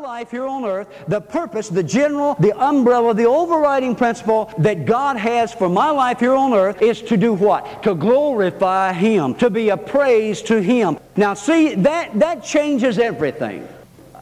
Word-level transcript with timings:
life 0.00 0.30
here 0.30 0.46
on 0.46 0.64
earth, 0.64 0.88
the 1.08 1.20
purpose, 1.20 1.68
the 1.68 1.82
general, 1.82 2.34
the 2.34 2.56
umbrella, 2.58 3.14
the 3.14 3.26
overriding 3.26 3.94
principle 3.94 4.52
that 4.58 4.86
God 4.86 5.16
has 5.16 5.52
for 5.52 5.68
my 5.68 5.90
life 5.90 6.20
here 6.20 6.34
on 6.34 6.52
earth 6.52 6.80
is 6.82 7.02
to 7.02 7.16
do 7.16 7.32
what? 7.32 7.82
To 7.82 7.94
glorify 7.94 8.92
Him, 8.92 9.34
to 9.36 9.50
be 9.50 9.70
a 9.70 9.76
praise 9.76 10.42
to 10.42 10.60
Him. 10.60 10.98
Now, 11.16 11.34
see, 11.34 11.74
that, 11.76 12.18
that 12.18 12.44
changes 12.44 12.98
everything. 12.98 13.66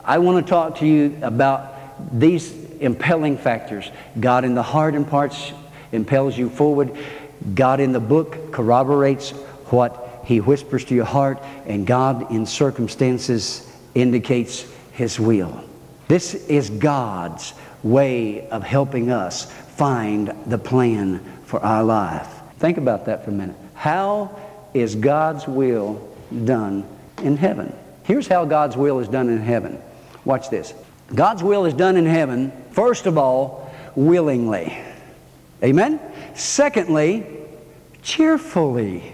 I 0.04 0.18
want 0.18 0.44
to 0.44 0.48
talk 0.48 0.78
to 0.78 0.86
you 0.86 1.18
about 1.22 2.18
these 2.18 2.54
impelling 2.80 3.38
factors. 3.38 3.90
God 4.18 4.44
in 4.44 4.54
the 4.54 4.62
heart 4.62 4.94
imparts, 4.94 5.52
impels 5.92 6.36
you 6.36 6.48
forward. 6.48 6.96
God 7.54 7.80
in 7.80 7.92
the 7.92 8.00
book 8.00 8.52
corroborates 8.52 9.30
what 9.70 10.22
He 10.24 10.40
whispers 10.40 10.84
to 10.86 10.94
your 10.94 11.04
heart, 11.04 11.42
and 11.66 11.86
God 11.86 12.30
in 12.30 12.46
circumstances 12.46 13.70
indicates 13.94 14.66
His 14.96 15.20
will. 15.20 15.62
This 16.08 16.34
is 16.34 16.70
God's 16.70 17.52
way 17.82 18.48
of 18.48 18.62
helping 18.62 19.10
us 19.10 19.44
find 19.52 20.34
the 20.46 20.56
plan 20.56 21.20
for 21.44 21.60
our 21.60 21.84
life. 21.84 22.26
Think 22.58 22.78
about 22.78 23.04
that 23.04 23.22
for 23.22 23.30
a 23.30 23.34
minute. 23.34 23.56
How 23.74 24.34
is 24.72 24.94
God's 24.94 25.46
will 25.46 26.16
done 26.46 26.88
in 27.22 27.36
heaven? 27.36 27.76
Here's 28.04 28.26
how 28.26 28.46
God's 28.46 28.74
will 28.74 28.98
is 29.00 29.08
done 29.08 29.28
in 29.28 29.36
heaven. 29.38 29.78
Watch 30.24 30.48
this. 30.48 30.72
God's 31.14 31.42
will 31.42 31.66
is 31.66 31.74
done 31.74 31.98
in 31.98 32.06
heaven, 32.06 32.50
first 32.70 33.04
of 33.04 33.18
all, 33.18 33.70
willingly. 33.96 34.78
Amen? 35.62 36.00
Secondly, 36.34 37.26
cheerfully. 38.02 39.12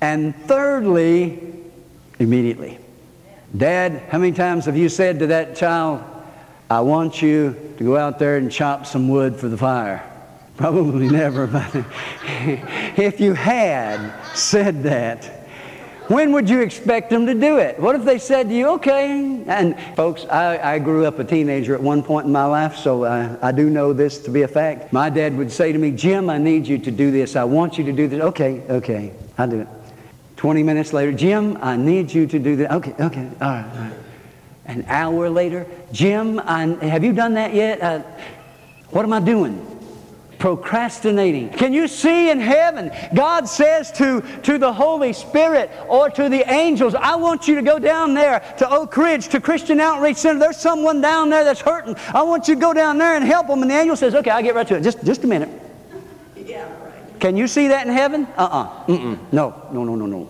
And 0.00 0.34
thirdly, 0.46 1.40
immediately. 2.18 2.78
Dad, 3.56 4.02
how 4.08 4.18
many 4.18 4.32
times 4.32 4.64
have 4.64 4.76
you 4.76 4.88
said 4.88 5.20
to 5.20 5.28
that 5.28 5.54
child, 5.54 6.02
I 6.68 6.80
want 6.80 7.22
you 7.22 7.74
to 7.78 7.84
go 7.84 7.96
out 7.96 8.18
there 8.18 8.36
and 8.36 8.50
chop 8.50 8.84
some 8.84 9.08
wood 9.08 9.36
for 9.36 9.48
the 9.48 9.56
fire? 9.56 10.02
Probably 10.56 11.08
never, 11.08 11.46
but 11.46 11.72
if 12.24 13.20
you 13.20 13.34
had 13.34 14.12
said 14.34 14.82
that, 14.84 15.24
when 16.08 16.32
would 16.32 16.50
you 16.50 16.60
expect 16.60 17.10
them 17.10 17.26
to 17.26 17.34
do 17.34 17.58
it? 17.58 17.78
What 17.78 17.96
if 17.96 18.04
they 18.04 18.18
said 18.18 18.48
to 18.48 18.54
you, 18.54 18.68
okay? 18.70 19.42
And 19.46 19.78
folks, 19.96 20.26
I, 20.26 20.74
I 20.74 20.78
grew 20.78 21.06
up 21.06 21.18
a 21.18 21.24
teenager 21.24 21.74
at 21.74 21.80
one 21.80 22.02
point 22.02 22.26
in 22.26 22.32
my 22.32 22.44
life, 22.44 22.76
so 22.76 23.04
I, 23.04 23.36
I 23.40 23.52
do 23.52 23.70
know 23.70 23.92
this 23.92 24.18
to 24.24 24.30
be 24.30 24.42
a 24.42 24.48
fact. 24.48 24.92
My 24.92 25.08
dad 25.10 25.36
would 25.36 25.50
say 25.50 25.72
to 25.72 25.78
me, 25.78 25.92
Jim, 25.92 26.28
I 26.28 26.38
need 26.38 26.66
you 26.66 26.78
to 26.78 26.90
do 26.90 27.10
this. 27.10 27.36
I 27.36 27.44
want 27.44 27.78
you 27.78 27.84
to 27.84 27.92
do 27.92 28.06
this. 28.06 28.20
Okay, 28.20 28.62
okay, 28.68 29.12
I'll 29.38 29.48
do 29.48 29.60
it. 29.60 29.68
20 30.36 30.62
minutes 30.62 30.92
later, 30.92 31.12
Jim, 31.12 31.58
I 31.60 31.76
need 31.76 32.12
you 32.12 32.26
to 32.26 32.38
do 32.38 32.56
that. 32.56 32.72
Okay, 32.72 32.94
okay, 32.98 33.30
all 33.40 33.48
right, 33.48 33.70
all 33.72 33.80
right. 33.80 33.92
An 34.66 34.84
hour 34.88 35.28
later, 35.28 35.66
Jim, 35.92 36.40
I, 36.40 36.66
have 36.86 37.04
you 37.04 37.12
done 37.12 37.34
that 37.34 37.54
yet? 37.54 37.80
Uh, 37.80 38.02
what 38.90 39.04
am 39.04 39.12
I 39.12 39.20
doing? 39.20 39.74
procrastinating. 40.44 41.48
Can 41.48 41.72
you 41.72 41.88
see 41.88 42.28
in 42.28 42.38
heaven? 42.38 42.90
God 43.14 43.48
says 43.48 43.90
to, 43.92 44.22
to 44.42 44.58
the 44.58 44.70
Holy 44.70 45.14
Spirit 45.14 45.70
or 45.88 46.10
to 46.10 46.28
the 46.28 46.46
angels, 46.52 46.94
I 46.94 47.16
want 47.16 47.48
you 47.48 47.54
to 47.54 47.62
go 47.62 47.78
down 47.78 48.12
there 48.12 48.40
to 48.58 48.70
Oak 48.70 48.94
Ridge, 48.94 49.28
to 49.28 49.40
Christian 49.40 49.80
Outreach 49.80 50.18
Center. 50.18 50.40
There's 50.40 50.58
someone 50.58 51.00
down 51.00 51.30
there 51.30 51.44
that's 51.44 51.62
hurting. 51.62 51.96
I 52.12 52.22
want 52.24 52.46
you 52.46 52.56
to 52.56 52.60
go 52.60 52.74
down 52.74 52.98
there 52.98 53.16
and 53.16 53.24
help 53.24 53.46
them. 53.46 53.62
And 53.62 53.70
the 53.70 53.74
angel 53.74 53.96
says, 53.96 54.14
Okay, 54.14 54.30
I'll 54.30 54.42
get 54.42 54.54
right 54.54 54.68
to 54.68 54.76
it. 54.76 54.82
Just, 54.82 55.02
just 55.02 55.24
a 55.24 55.26
minute. 55.26 55.48
Yeah. 56.36 56.68
Can 57.20 57.36
you 57.36 57.46
see 57.46 57.68
that 57.68 57.86
in 57.86 57.92
heaven? 57.92 58.26
Uh 58.36 58.42
uh-uh. 58.42 58.92
uh. 58.92 59.16
No, 59.32 59.68
no, 59.72 59.84
no, 59.84 59.94
no, 59.94 60.06
no. 60.06 60.28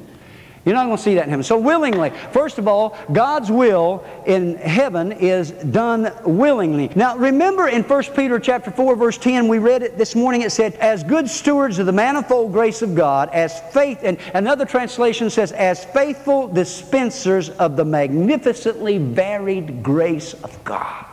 You're 0.64 0.74
not 0.74 0.86
going 0.86 0.96
to 0.96 1.02
see 1.02 1.14
that 1.16 1.24
in 1.24 1.30
heaven. 1.30 1.44
So 1.44 1.58
willingly. 1.58 2.10
First 2.32 2.58
of 2.58 2.66
all, 2.66 2.96
God's 3.12 3.50
will 3.50 4.02
in 4.26 4.56
heaven 4.56 5.12
is 5.12 5.50
done 5.50 6.10
willingly. 6.24 6.90
Now 6.96 7.18
remember 7.18 7.68
in 7.68 7.82
1 7.82 8.02
Peter 8.16 8.38
chapter 8.38 8.70
4 8.70 8.96
verse 8.96 9.18
10, 9.18 9.46
we 9.46 9.58
read 9.58 9.82
it 9.82 9.98
this 9.98 10.14
morning, 10.14 10.40
it 10.40 10.52
said, 10.52 10.74
as 10.76 11.04
good 11.04 11.28
stewards 11.28 11.78
of 11.78 11.86
the 11.86 11.92
manifold 11.92 12.52
grace 12.52 12.80
of 12.80 12.94
God, 12.94 13.28
as 13.30 13.60
faith, 13.72 13.98
and 14.02 14.16
another 14.32 14.64
translation 14.64 15.28
says, 15.28 15.52
as 15.52 15.84
faithful 15.84 16.48
dispensers 16.48 17.50
of 17.50 17.76
the 17.76 17.84
magnificently 17.84 18.96
varied 18.96 19.82
grace 19.82 20.32
of 20.32 20.64
God. 20.64 21.04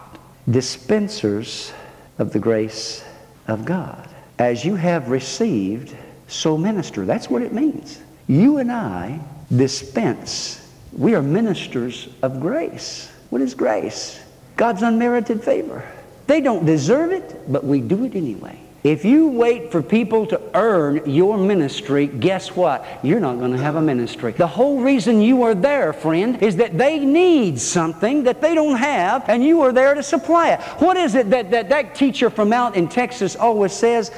Dispensers 0.49 1.73
of 2.19 2.31
the 2.31 2.39
grace 2.39 3.03
of 3.47 3.65
God. 3.65 4.07
As 4.41 4.65
you 4.65 4.73
have 4.73 5.09
received, 5.09 5.95
so 6.27 6.57
minister. 6.57 7.05
That's 7.05 7.29
what 7.29 7.43
it 7.43 7.53
means. 7.53 8.01
You 8.25 8.57
and 8.57 8.71
I 8.71 9.19
dispense. 9.55 10.67
We 10.91 11.13
are 11.13 11.21
ministers 11.21 12.09
of 12.23 12.41
grace. 12.41 13.11
What 13.29 13.43
is 13.43 13.53
grace? 13.53 14.19
God's 14.55 14.81
unmerited 14.81 15.43
favor. 15.43 15.87
They 16.25 16.41
don't 16.41 16.65
deserve 16.65 17.11
it, 17.11 17.51
but 17.51 17.63
we 17.63 17.81
do 17.81 18.03
it 18.03 18.15
anyway. 18.15 18.57
If 18.83 19.05
you 19.05 19.27
wait 19.27 19.71
for 19.71 19.83
people 19.83 20.25
to 20.27 20.41
earn 20.55 21.07
your 21.07 21.37
ministry, 21.37 22.07
guess 22.07 22.55
what? 22.55 22.83
You're 23.03 23.19
not 23.19 23.37
going 23.37 23.51
to 23.51 23.57
have 23.59 23.75
a 23.75 23.81
ministry. 23.81 24.31
The 24.31 24.47
whole 24.47 24.81
reason 24.81 25.21
you 25.21 25.43
are 25.43 25.53
there, 25.53 25.93
friend, 25.93 26.41
is 26.41 26.55
that 26.55 26.79
they 26.79 26.97
need 26.97 27.59
something 27.59 28.23
that 28.23 28.41
they 28.41 28.55
don't 28.55 28.77
have, 28.77 29.29
and 29.29 29.43
you 29.43 29.61
are 29.61 29.71
there 29.71 29.93
to 29.93 30.01
supply 30.01 30.49
it. 30.49 30.61
What 30.81 30.97
is 30.97 31.13
it 31.13 31.29
that 31.29 31.51
that, 31.51 31.69
that 31.69 31.93
teacher 31.93 32.31
from 32.31 32.51
out 32.51 32.75
in 32.75 32.87
Texas 32.87 33.35
always 33.35 33.71
says? 33.71 34.11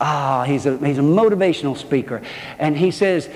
Ah, 0.00 0.44
he's 0.44 0.66
a, 0.66 0.78
he's 0.78 0.98
a 0.98 1.02
motivational 1.02 1.76
speaker. 1.76 2.22
And 2.60 2.76
he 2.76 2.92
says, 2.92 3.28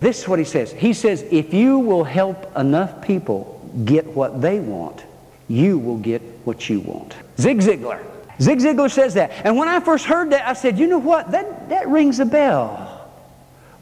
this 0.00 0.22
is 0.22 0.28
what 0.28 0.38
he 0.38 0.46
says. 0.46 0.72
He 0.72 0.94
says, 0.94 1.22
if 1.30 1.52
you 1.52 1.78
will 1.78 2.04
help 2.04 2.56
enough 2.56 3.02
people 3.02 3.70
get 3.84 4.06
what 4.06 4.40
they 4.40 4.60
want, 4.60 5.04
you 5.48 5.78
will 5.78 5.98
get 5.98 6.22
what 6.44 6.70
you 6.70 6.80
want. 6.80 7.14
Zig 7.38 7.58
Ziglar. 7.58 8.02
Zig 8.40 8.58
Ziglar 8.58 8.90
says 8.90 9.14
that. 9.14 9.30
And 9.44 9.56
when 9.56 9.68
I 9.68 9.80
first 9.80 10.04
heard 10.04 10.30
that, 10.30 10.46
I 10.46 10.54
said, 10.54 10.78
you 10.78 10.86
know 10.86 10.98
what? 10.98 11.30
That, 11.30 11.68
that 11.68 11.88
rings 11.88 12.18
a 12.20 12.24
bell. 12.24 12.92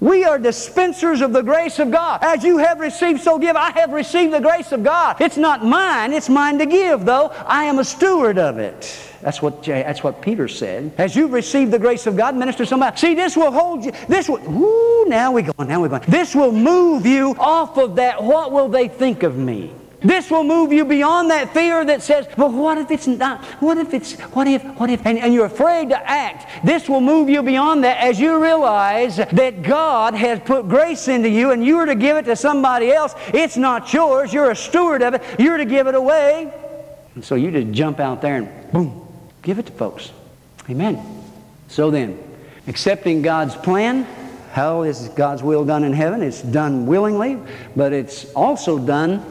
We 0.00 0.24
are 0.24 0.38
dispensers 0.38 1.20
of 1.20 1.34
the 1.34 1.42
grace 1.42 1.78
of 1.78 1.90
God. 1.90 2.20
As 2.22 2.42
you 2.42 2.56
have 2.56 2.80
received, 2.80 3.20
so 3.20 3.38
give. 3.38 3.54
I 3.54 3.70
have 3.72 3.92
received 3.92 4.32
the 4.32 4.40
grace 4.40 4.72
of 4.72 4.82
God. 4.82 5.20
It's 5.20 5.36
not 5.36 5.62
mine, 5.62 6.14
it's 6.14 6.30
mine 6.30 6.58
to 6.58 6.64
give, 6.64 7.04
though. 7.04 7.28
I 7.46 7.64
am 7.64 7.78
a 7.78 7.84
steward 7.84 8.38
of 8.38 8.58
it. 8.58 8.98
That's 9.20 9.42
what, 9.42 9.62
that's 9.62 10.02
what 10.02 10.22
Peter 10.22 10.48
said. 10.48 10.92
As 10.96 11.14
you've 11.14 11.34
received 11.34 11.70
the 11.70 11.78
grace 11.78 12.06
of 12.06 12.16
God, 12.16 12.34
minister 12.34 12.64
somebody. 12.64 12.96
See, 12.96 13.14
this 13.14 13.36
will 13.36 13.52
hold 13.52 13.84
you. 13.84 13.92
This 14.08 14.30
will, 14.30 14.38
whoo, 14.38 15.04
now 15.04 15.32
we 15.32 15.42
go, 15.42 15.52
now 15.62 15.82
we 15.82 15.90
go. 15.90 15.98
This 15.98 16.34
will 16.34 16.52
move 16.52 17.04
you 17.04 17.36
off 17.38 17.76
of 17.76 17.96
that, 17.96 18.22
what 18.24 18.52
will 18.52 18.68
they 18.68 18.88
think 18.88 19.22
of 19.22 19.36
me? 19.36 19.70
This 20.00 20.30
will 20.30 20.44
move 20.44 20.72
you 20.72 20.84
beyond 20.84 21.30
that 21.30 21.52
fear 21.52 21.84
that 21.84 22.02
says, 22.02 22.26
well, 22.38 22.50
what 22.50 22.78
if 22.78 22.90
it's 22.90 23.06
not? 23.06 23.44
What 23.60 23.76
if 23.76 23.92
it's, 23.92 24.18
what 24.32 24.46
if, 24.46 24.64
what 24.78 24.88
if? 24.88 25.04
And, 25.04 25.18
and, 25.18 25.34
you're 25.34 25.46
afraid 25.46 25.90
to 25.90 26.10
act. 26.10 26.64
This 26.64 26.88
will 26.88 27.02
move 27.02 27.28
you 27.28 27.42
beyond 27.42 27.84
that 27.84 27.98
as 27.98 28.18
you 28.18 28.42
realize 28.42 29.16
that 29.16 29.62
God 29.62 30.14
has 30.14 30.40
put 30.40 30.68
grace 30.68 31.08
into 31.08 31.28
you 31.28 31.50
and 31.50 31.64
you 31.64 31.76
are 31.78 31.86
to 31.86 31.94
give 31.94 32.16
it 32.16 32.24
to 32.24 32.36
somebody 32.36 32.90
else. 32.90 33.14
It's 33.28 33.58
not 33.58 33.92
yours. 33.92 34.32
You're 34.32 34.50
a 34.50 34.56
steward 34.56 35.02
of 35.02 35.14
it. 35.14 35.22
You're 35.38 35.58
to 35.58 35.66
give 35.66 35.86
it 35.86 35.94
away. 35.94 36.52
And 37.14 37.24
so 37.24 37.34
you 37.34 37.50
just 37.50 37.72
jump 37.72 38.00
out 38.00 38.22
there 38.22 38.36
and 38.36 38.72
boom, 38.72 39.06
give 39.42 39.58
it 39.58 39.66
to 39.66 39.72
folks. 39.72 40.12
Amen. 40.70 41.02
So 41.68 41.90
then, 41.90 42.18
accepting 42.66 43.20
God's 43.20 43.54
plan, 43.54 44.06
how 44.52 44.82
is 44.82 45.08
God's 45.10 45.42
will 45.42 45.64
done 45.64 45.84
in 45.84 45.92
heaven? 45.92 46.22
It's 46.22 46.40
done 46.42 46.86
willingly, 46.86 47.38
but 47.76 47.92
it's 47.92 48.32
also 48.32 48.78
done 48.78 49.24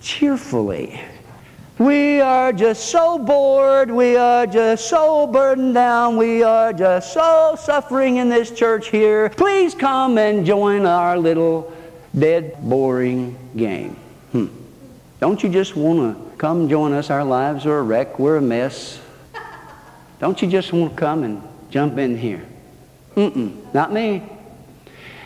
cheerfully. 0.00 1.00
We 1.78 2.20
are 2.20 2.52
just 2.52 2.90
so 2.90 3.18
bored. 3.18 3.90
We 3.90 4.16
are 4.16 4.46
just 4.46 4.88
so 4.88 5.26
burdened 5.26 5.72
down. 5.72 6.16
We 6.18 6.42
are 6.42 6.74
just 6.74 7.14
so 7.14 7.56
suffering 7.58 8.18
in 8.18 8.28
this 8.28 8.50
church 8.50 8.88
here. 8.88 9.30
Please 9.30 9.74
come 9.74 10.18
and 10.18 10.44
join 10.44 10.84
our 10.84 11.16
little 11.16 11.72
dead, 12.18 12.56
boring 12.60 13.34
game. 13.56 13.96
Hmm. 14.32 14.48
Don't 15.20 15.42
you 15.42 15.48
just 15.48 15.74
want 15.74 15.98
to 16.16 16.36
come 16.36 16.68
join 16.68 16.92
us? 16.92 17.08
Our 17.08 17.24
lives 17.24 17.64
are 17.64 17.78
a 17.78 17.82
wreck. 17.82 18.18
We're 18.18 18.36
a 18.36 18.42
mess. 18.42 19.00
Don't 20.18 20.40
you 20.42 20.48
just 20.48 20.74
want 20.74 20.92
to 20.92 20.98
come 20.98 21.24
and 21.24 21.42
jump 21.70 21.96
in 21.96 22.16
here? 22.16 22.46
Mm-mm. 23.16 23.72
Not 23.72 23.90
me. 23.90 24.22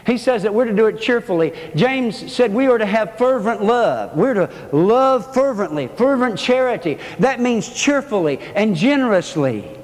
He 0.06 0.18
says 0.18 0.42
that 0.42 0.52
we're 0.52 0.66
to 0.66 0.74
do 0.74 0.86
it 0.86 1.00
cheerfully. 1.00 1.54
James 1.74 2.32
said 2.32 2.52
we 2.52 2.66
are 2.66 2.78
to 2.78 2.86
have 2.86 3.16
fervent 3.16 3.62
love. 3.62 4.16
We're 4.16 4.34
to 4.34 4.50
love 4.72 5.32
fervently, 5.32 5.86
fervent 5.88 6.38
charity. 6.38 6.98
That 7.18 7.40
means 7.40 7.72
cheerfully 7.72 8.38
and 8.54 8.76
generously. 8.76 9.78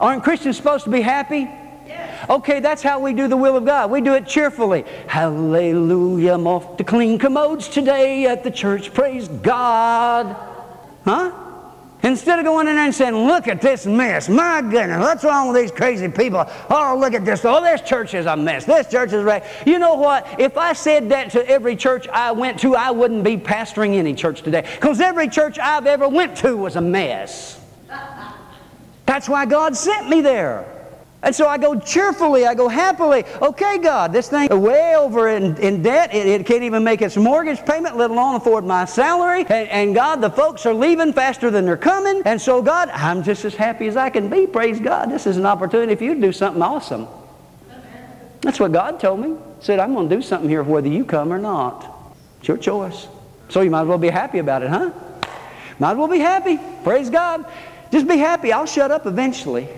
Aren't 0.00 0.24
Christians 0.24 0.56
supposed 0.56 0.84
to 0.84 0.90
be 0.90 1.00
happy? 1.00 1.48
Okay, 2.28 2.60
that's 2.60 2.82
how 2.82 3.00
we 3.00 3.12
do 3.12 3.28
the 3.28 3.36
will 3.36 3.56
of 3.56 3.64
God. 3.64 3.90
We 3.90 4.00
do 4.00 4.14
it 4.14 4.26
cheerfully. 4.26 4.84
Hallelujah. 5.06 6.34
I'm 6.34 6.46
off 6.46 6.76
to 6.76 6.84
clean 6.84 7.18
commodes 7.18 7.68
today 7.68 8.26
at 8.26 8.44
the 8.44 8.50
church. 8.50 8.94
Praise 8.94 9.28
God. 9.28 10.51
Instead 12.12 12.38
of 12.38 12.44
going 12.44 12.68
in 12.68 12.76
there 12.76 12.84
and 12.84 12.94
saying, 12.94 13.14
look 13.14 13.48
at 13.48 13.62
this 13.62 13.86
mess. 13.86 14.28
My 14.28 14.60
goodness, 14.60 15.00
what's 15.00 15.24
wrong 15.24 15.48
with 15.48 15.62
these 15.62 15.70
crazy 15.70 16.08
people? 16.08 16.44
Oh, 16.68 16.94
look 17.00 17.14
at 17.14 17.24
this. 17.24 17.42
Oh, 17.42 17.62
this 17.62 17.80
church 17.80 18.12
is 18.12 18.26
a 18.26 18.36
mess. 18.36 18.66
This 18.66 18.86
church 18.86 19.14
is 19.14 19.24
right. 19.24 19.42
You 19.64 19.78
know 19.78 19.94
what? 19.94 20.38
If 20.38 20.58
I 20.58 20.74
said 20.74 21.08
that 21.08 21.30
to 21.30 21.48
every 21.48 21.74
church 21.74 22.06
I 22.08 22.32
went 22.32 22.60
to, 22.60 22.76
I 22.76 22.90
wouldn't 22.90 23.24
be 23.24 23.38
pastoring 23.38 23.94
any 23.94 24.12
church 24.12 24.42
today. 24.42 24.60
Because 24.60 25.00
every 25.00 25.26
church 25.26 25.58
I've 25.58 25.86
ever 25.86 26.06
went 26.06 26.36
to 26.38 26.54
was 26.54 26.76
a 26.76 26.82
mess. 26.82 27.58
That's 29.06 29.26
why 29.26 29.46
God 29.46 29.74
sent 29.74 30.10
me 30.10 30.20
there. 30.20 30.81
And 31.24 31.32
so 31.32 31.46
I 31.46 31.56
go 31.56 31.78
cheerfully, 31.78 32.46
I 32.46 32.54
go 32.54 32.68
happily. 32.68 33.24
Okay, 33.40 33.78
God, 33.78 34.12
this 34.12 34.28
thing 34.28 34.48
way 34.60 34.96
over 34.96 35.28
in, 35.28 35.56
in 35.58 35.80
debt. 35.80 36.12
It, 36.12 36.26
it 36.26 36.46
can't 36.46 36.64
even 36.64 36.82
make 36.82 37.00
its 37.00 37.16
mortgage 37.16 37.64
payment, 37.64 37.96
let 37.96 38.10
alone 38.10 38.34
afford 38.34 38.64
my 38.64 38.84
salary. 38.84 39.46
And, 39.48 39.68
and, 39.68 39.94
God, 39.94 40.20
the 40.20 40.30
folks 40.30 40.66
are 40.66 40.74
leaving 40.74 41.12
faster 41.12 41.48
than 41.48 41.64
they're 41.64 41.76
coming. 41.76 42.22
And 42.24 42.40
so, 42.40 42.60
God, 42.60 42.88
I'm 42.90 43.22
just 43.22 43.44
as 43.44 43.54
happy 43.54 43.86
as 43.86 43.96
I 43.96 44.10
can 44.10 44.28
be. 44.28 44.48
Praise 44.48 44.80
God. 44.80 45.10
This 45.10 45.28
is 45.28 45.36
an 45.36 45.46
opportunity 45.46 45.94
for 45.94 46.02
you 46.02 46.14
to 46.16 46.20
do 46.20 46.32
something 46.32 46.60
awesome. 46.60 47.06
That's 48.40 48.58
what 48.58 48.72
God 48.72 48.98
told 48.98 49.20
me. 49.20 49.28
He 49.28 49.64
said, 49.64 49.78
I'm 49.78 49.94
going 49.94 50.08
to 50.08 50.16
do 50.16 50.22
something 50.22 50.50
here 50.50 50.64
whether 50.64 50.88
you 50.88 51.04
come 51.04 51.32
or 51.32 51.38
not. 51.38 52.16
It's 52.40 52.48
your 52.48 52.56
choice. 52.56 53.06
So 53.48 53.60
you 53.60 53.70
might 53.70 53.82
as 53.82 53.86
well 53.86 53.98
be 53.98 54.08
happy 54.08 54.38
about 54.38 54.64
it, 54.64 54.70
huh? 54.70 54.90
Might 55.78 55.92
as 55.92 55.96
well 55.98 56.08
be 56.08 56.18
happy. 56.18 56.58
Praise 56.82 57.10
God. 57.10 57.46
Just 57.92 58.08
be 58.08 58.16
happy. 58.16 58.52
I'll 58.52 58.66
shut 58.66 58.90
up 58.90 59.06
eventually. 59.06 59.68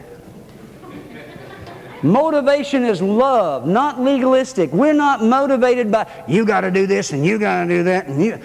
Motivation 2.04 2.84
is 2.84 3.00
love, 3.00 3.66
not 3.66 3.98
legalistic. 3.98 4.70
We're 4.72 4.92
not 4.92 5.24
motivated 5.24 5.90
by, 5.90 6.06
you 6.28 6.44
got 6.44 6.60
to 6.60 6.70
do 6.70 6.86
this 6.86 7.12
and 7.12 7.24
you 7.24 7.38
got 7.38 7.62
to 7.62 7.68
do 7.68 7.82
that. 7.84 8.08
And 8.08 8.22
you. 8.22 8.38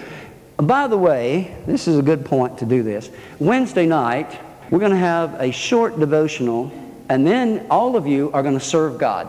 By 0.56 0.86
the 0.86 0.96
way, 0.96 1.54
this 1.66 1.86
is 1.86 1.98
a 1.98 2.02
good 2.02 2.24
point 2.24 2.56
to 2.60 2.64
do 2.64 2.82
this. 2.82 3.10
Wednesday 3.38 3.84
night, 3.84 4.40
we're 4.70 4.78
going 4.78 4.92
to 4.92 4.96
have 4.96 5.38
a 5.38 5.50
short 5.50 6.00
devotional, 6.00 6.72
and 7.10 7.26
then 7.26 7.66
all 7.70 7.96
of 7.96 8.06
you 8.06 8.30
are 8.32 8.42
going 8.42 8.58
to 8.58 8.64
serve 8.64 8.96
God. 8.96 9.28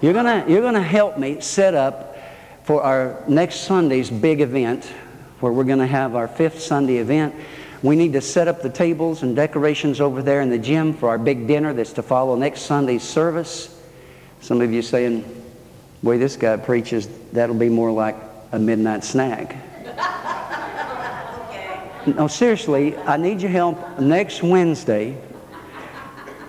You're 0.00 0.12
going 0.12 0.24
to, 0.24 0.50
you're 0.50 0.62
going 0.62 0.74
to 0.74 0.82
help 0.82 1.18
me 1.18 1.40
set 1.40 1.74
up 1.74 2.16
for 2.64 2.82
our 2.82 3.22
next 3.28 3.60
Sunday's 3.60 4.10
big 4.10 4.40
event, 4.40 4.86
where 5.38 5.52
we're 5.52 5.62
going 5.62 5.78
to 5.78 5.86
have 5.86 6.16
our 6.16 6.26
fifth 6.26 6.60
Sunday 6.60 6.96
event. 6.96 7.32
We 7.82 7.96
need 7.96 8.12
to 8.12 8.20
set 8.20 8.46
up 8.46 8.60
the 8.60 8.68
tables 8.68 9.22
and 9.22 9.34
decorations 9.34 10.00
over 10.00 10.22
there 10.22 10.42
in 10.42 10.50
the 10.50 10.58
gym 10.58 10.92
for 10.92 11.08
our 11.08 11.18
big 11.18 11.46
dinner 11.46 11.72
that's 11.72 11.94
to 11.94 12.02
follow 12.02 12.36
next 12.36 12.62
Sunday's 12.62 13.02
service. 13.02 13.74
Some 14.40 14.60
of 14.60 14.70
you 14.72 14.82
saying, 14.82 15.24
boy, 16.02 16.18
this 16.18 16.36
guy 16.36 16.56
preaches, 16.58 17.08
that'll 17.32 17.54
be 17.54 17.68
more 17.70 17.90
like 17.90 18.16
a 18.52 18.58
midnight 18.58 19.04
snack. 19.04 19.56
No, 22.06 22.28
seriously, 22.28 22.96
I 22.96 23.18
need 23.18 23.42
your 23.42 23.50
help 23.50 23.98
next 23.98 24.42
Wednesday. 24.42 25.18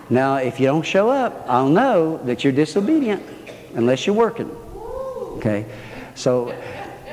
Now, 0.10 0.38
if 0.38 0.62
you 0.62 0.66
don't 0.66 0.86
show 0.86 1.10
up, 1.10 1.46
I'll 1.48 1.68
know 1.68 2.18
that 2.24 2.44
you're 2.44 2.54
disobedient 2.54 3.22
unless 3.76 4.08
you're 4.08 4.16
working. 4.16 4.50
Okay? 5.38 5.66
So 6.16 6.56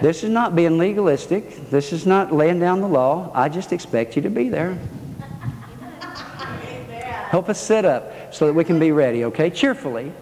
this 0.01 0.23
is 0.25 0.31
not 0.31 0.55
being 0.55 0.79
legalistic. 0.79 1.71
This 1.71 1.93
is 1.93 2.07
not 2.07 2.33
laying 2.33 2.59
down 2.59 2.81
the 2.81 2.89
law. 2.89 3.31
I 3.35 3.49
just 3.49 3.73
expect 3.73 4.17
you 4.17 4.23
to 4.23 4.31
be 4.31 4.49
there. 4.49 4.75
Help 7.31 7.49
us 7.49 7.61
set 7.61 7.85
up 7.85 8.35
so 8.35 8.47
that 8.47 8.53
we 8.53 8.65
can 8.65 8.79
be 8.79 8.93
ready, 8.93 9.25
okay? 9.25 9.51
Cheerfully. 9.51 10.13